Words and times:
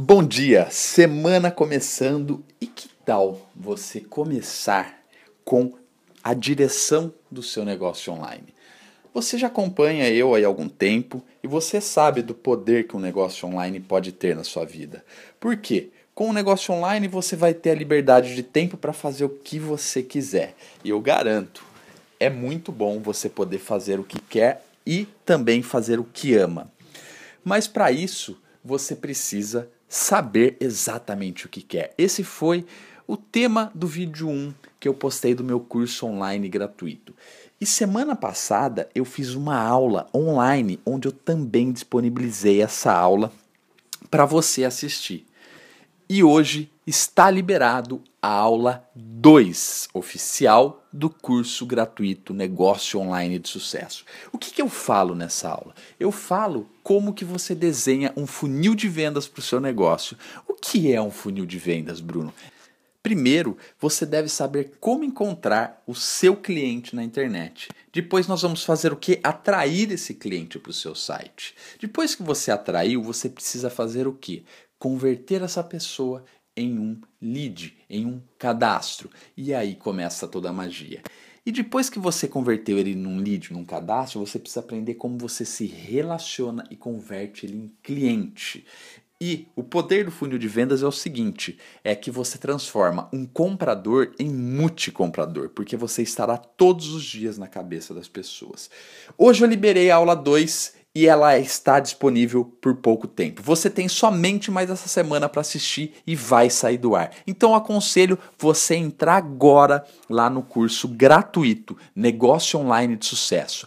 Bom 0.00 0.22
dia, 0.22 0.70
semana 0.70 1.50
começando 1.50 2.44
e 2.60 2.68
que 2.68 2.88
tal 3.04 3.50
você 3.52 4.00
começar 4.00 5.02
com 5.44 5.72
a 6.22 6.34
direção 6.34 7.12
do 7.28 7.42
seu 7.42 7.64
negócio 7.64 8.12
online? 8.12 8.54
Você 9.12 9.36
já 9.36 9.48
acompanha 9.48 10.08
eu 10.08 10.36
há 10.36 10.46
algum 10.46 10.68
tempo 10.68 11.20
e 11.42 11.48
você 11.48 11.80
sabe 11.80 12.22
do 12.22 12.32
poder 12.32 12.86
que 12.86 12.96
um 12.96 13.00
negócio 13.00 13.48
online 13.48 13.80
pode 13.80 14.12
ter 14.12 14.36
na 14.36 14.44
sua 14.44 14.64
vida. 14.64 15.04
Por 15.40 15.56
quê? 15.56 15.88
Com 16.14 16.30
o 16.30 16.32
negócio 16.32 16.72
online 16.72 17.08
você 17.08 17.34
vai 17.34 17.52
ter 17.52 17.70
a 17.70 17.74
liberdade 17.74 18.36
de 18.36 18.44
tempo 18.44 18.76
para 18.76 18.92
fazer 18.92 19.24
o 19.24 19.28
que 19.28 19.58
você 19.58 20.00
quiser. 20.00 20.54
E 20.84 20.90
eu 20.90 21.00
garanto, 21.00 21.64
é 22.20 22.30
muito 22.30 22.70
bom 22.70 23.00
você 23.00 23.28
poder 23.28 23.58
fazer 23.58 23.98
o 23.98 24.04
que 24.04 24.20
quer 24.20 24.64
e 24.86 25.08
também 25.24 25.60
fazer 25.60 25.98
o 25.98 26.04
que 26.04 26.36
ama. 26.36 26.70
Mas 27.42 27.66
para 27.66 27.90
isso, 27.90 28.40
você 28.64 28.94
precisa 28.94 29.68
saber 29.88 30.56
exatamente 30.60 31.46
o 31.46 31.48
que 31.48 31.62
quer. 31.62 31.94
Esse 31.96 32.22
foi 32.22 32.66
o 33.06 33.16
tema 33.16 33.72
do 33.74 33.86
vídeo 33.86 34.28
1 34.28 34.52
que 34.78 34.86
eu 34.86 34.94
postei 34.94 35.34
do 35.34 35.42
meu 35.42 35.58
curso 35.58 36.06
online 36.06 36.48
gratuito. 36.48 37.14
E 37.60 37.66
semana 37.66 38.14
passada 38.14 38.88
eu 38.94 39.04
fiz 39.04 39.34
uma 39.34 39.58
aula 39.58 40.06
online 40.14 40.78
onde 40.84 41.08
eu 41.08 41.12
também 41.12 41.72
disponibilizei 41.72 42.62
essa 42.62 42.92
aula 42.92 43.32
para 44.10 44.24
você 44.24 44.64
assistir. 44.64 45.26
E 46.10 46.24
hoje 46.24 46.72
está 46.86 47.30
liberado 47.30 48.02
a 48.22 48.28
aula 48.28 48.88
2 48.94 49.88
oficial 49.92 50.88
do 50.90 51.10
curso 51.10 51.66
gratuito 51.66 52.32
Negócio 52.32 52.98
Online 52.98 53.38
de 53.38 53.46
Sucesso. 53.46 54.06
O 54.32 54.38
que, 54.38 54.50
que 54.50 54.62
eu 54.62 54.70
falo 54.70 55.14
nessa 55.14 55.50
aula? 55.50 55.74
Eu 56.00 56.10
falo 56.10 56.66
como 56.82 57.12
que 57.12 57.26
você 57.26 57.54
desenha 57.54 58.10
um 58.16 58.26
funil 58.26 58.74
de 58.74 58.88
vendas 58.88 59.28
para 59.28 59.40
o 59.40 59.42
seu 59.42 59.60
negócio. 59.60 60.16
O 60.48 60.54
que 60.54 60.90
é 60.90 61.02
um 61.02 61.10
funil 61.10 61.44
de 61.44 61.58
vendas, 61.58 62.00
Bruno? 62.00 62.32
Primeiro, 63.08 63.56
você 63.80 64.04
deve 64.04 64.28
saber 64.28 64.72
como 64.78 65.02
encontrar 65.02 65.82
o 65.86 65.94
seu 65.94 66.36
cliente 66.36 66.94
na 66.94 67.02
internet. 67.02 67.68
Depois 67.90 68.28
nós 68.28 68.42
vamos 68.42 68.64
fazer 68.64 68.92
o 68.92 68.96
que? 68.96 69.18
Atrair 69.22 69.90
esse 69.90 70.12
cliente 70.12 70.58
para 70.58 70.68
o 70.68 70.74
seu 70.74 70.94
site. 70.94 71.54
Depois 71.80 72.14
que 72.14 72.22
você 72.22 72.50
atraiu, 72.50 73.02
você 73.02 73.30
precisa 73.30 73.70
fazer 73.70 74.06
o 74.06 74.12
que? 74.12 74.44
converter 74.78 75.42
essa 75.42 75.62
pessoa 75.62 76.24
em 76.56 76.78
um 76.78 77.00
lead, 77.20 77.76
em 77.88 78.06
um 78.06 78.20
cadastro. 78.38 79.10
E 79.36 79.52
aí 79.54 79.74
começa 79.74 80.26
toda 80.26 80.50
a 80.50 80.52
magia. 80.52 81.02
E 81.44 81.50
depois 81.50 81.88
que 81.88 81.98
você 81.98 82.28
converteu 82.28 82.78
ele 82.78 82.94
num 82.94 83.18
lead, 83.18 83.52
num 83.52 83.64
cadastro, 83.64 84.20
você 84.20 84.38
precisa 84.38 84.60
aprender 84.60 84.94
como 84.94 85.16
você 85.16 85.44
se 85.44 85.66
relaciona 85.66 86.64
e 86.70 86.76
converte 86.76 87.46
ele 87.46 87.56
em 87.56 87.72
cliente. 87.82 88.66
E 89.20 89.48
o 89.56 89.64
poder 89.64 90.04
do 90.04 90.12
funil 90.12 90.38
de 90.38 90.46
vendas 90.46 90.80
é 90.80 90.86
o 90.86 90.92
seguinte: 90.92 91.58
é 91.82 91.92
que 91.96 92.08
você 92.08 92.38
transforma 92.38 93.08
um 93.12 93.26
comprador 93.26 94.12
em 94.16 94.28
multicomprador, 94.28 95.48
porque 95.48 95.76
você 95.76 96.02
estará 96.02 96.36
todos 96.36 96.94
os 96.94 97.02
dias 97.02 97.36
na 97.36 97.48
cabeça 97.48 97.92
das 97.92 98.06
pessoas. 98.06 98.70
Hoje 99.16 99.42
eu 99.42 99.48
liberei 99.48 99.90
a 99.90 99.96
aula 99.96 100.14
2 100.14 100.78
e 100.94 101.06
ela 101.06 101.38
está 101.38 101.80
disponível 101.80 102.44
por 102.60 102.76
pouco 102.76 103.06
tempo. 103.06 103.42
Você 103.42 103.68
tem 103.68 103.88
somente 103.88 104.50
mais 104.50 104.70
essa 104.70 104.88
semana 104.88 105.28
para 105.28 105.40
assistir 105.40 105.94
e 106.06 106.16
vai 106.16 106.48
sair 106.48 106.78
do 106.78 106.94
ar. 106.94 107.10
Então 107.26 107.54
aconselho 107.54 108.18
você 108.38 108.76
entrar 108.76 109.16
agora 109.16 109.84
lá 110.08 110.30
no 110.30 110.42
curso 110.42 110.88
gratuito 110.88 111.76
Negócio 111.94 112.58
Online 112.58 112.96
de 112.96 113.06
Sucesso. 113.06 113.66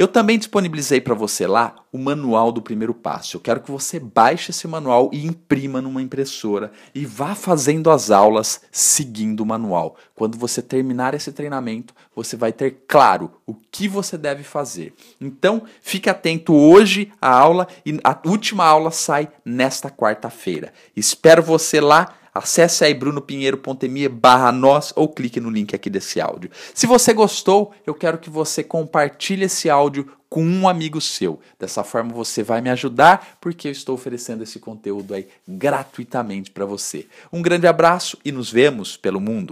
Eu 0.00 0.08
também 0.08 0.38
disponibilizei 0.38 0.98
para 0.98 1.14
você 1.14 1.46
lá 1.46 1.74
o 1.92 1.98
manual 1.98 2.50
do 2.50 2.62
primeiro 2.62 2.94
passo. 2.94 3.36
Eu 3.36 3.40
quero 3.42 3.60
que 3.60 3.70
você 3.70 4.00
baixe 4.00 4.50
esse 4.50 4.66
manual 4.66 5.10
e 5.12 5.26
imprima 5.26 5.82
numa 5.82 6.00
impressora 6.00 6.72
e 6.94 7.04
vá 7.04 7.34
fazendo 7.34 7.90
as 7.90 8.10
aulas 8.10 8.62
seguindo 8.72 9.40
o 9.40 9.46
manual. 9.46 9.96
Quando 10.14 10.38
você 10.38 10.62
terminar 10.62 11.12
esse 11.12 11.30
treinamento, 11.32 11.92
você 12.16 12.34
vai 12.34 12.50
ter 12.50 12.84
claro 12.88 13.30
o 13.46 13.54
que 13.54 13.86
você 13.86 14.16
deve 14.16 14.42
fazer. 14.42 14.94
Então, 15.20 15.64
fique 15.82 16.08
atento 16.08 16.54
hoje 16.54 17.12
à 17.20 17.38
aula 17.38 17.68
e 17.84 18.00
a 18.02 18.18
última 18.24 18.64
aula 18.64 18.90
sai 18.90 19.28
nesta 19.44 19.90
quarta-feira. 19.90 20.72
Espero 20.96 21.42
você 21.42 21.78
lá. 21.78 22.14
Acesse 22.34 22.84
aí 22.84 22.94
brunopinheiro.me 22.94 24.08
barra 24.08 24.52
nós 24.52 24.92
ou 24.96 25.08
clique 25.08 25.40
no 25.40 25.50
link 25.50 25.74
aqui 25.74 25.90
desse 25.90 26.20
áudio. 26.20 26.50
Se 26.74 26.86
você 26.86 27.12
gostou, 27.12 27.72
eu 27.86 27.94
quero 27.94 28.18
que 28.18 28.30
você 28.30 28.62
compartilhe 28.62 29.44
esse 29.44 29.68
áudio 29.68 30.10
com 30.30 30.44
um 30.44 30.68
amigo 30.68 31.00
seu. 31.00 31.40
Dessa 31.58 31.82
forma 31.82 32.12
você 32.14 32.42
vai 32.44 32.60
me 32.60 32.70
ajudar, 32.70 33.36
porque 33.40 33.66
eu 33.66 33.72
estou 33.72 33.96
oferecendo 33.96 34.44
esse 34.44 34.60
conteúdo 34.60 35.12
aí 35.12 35.26
gratuitamente 35.46 36.52
para 36.52 36.64
você. 36.64 37.08
Um 37.32 37.42
grande 37.42 37.66
abraço 37.66 38.16
e 38.24 38.30
nos 38.30 38.50
vemos 38.50 38.96
pelo 38.96 39.20
mundo. 39.20 39.48